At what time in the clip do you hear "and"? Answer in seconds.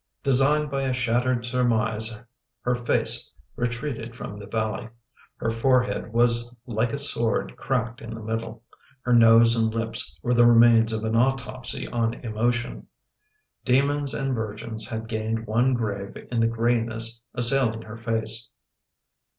9.55-9.71, 14.15-14.33